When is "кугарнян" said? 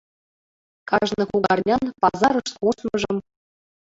1.31-1.83